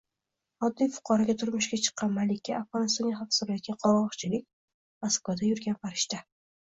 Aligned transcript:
Oddiy 0.67 0.87
fuqaroga 0.93 1.35
turmushga 1.41 1.77
chiqqan 1.87 2.15
malika, 2.15 2.55
Afg‘onistonga 2.61 3.13
xavf 3.19 3.37
solayotgan 3.37 3.79
qurg‘oqchilik, 3.85 4.47
Moskvada 5.07 5.51
yurgan 5.51 5.79
farishta 5.85 6.25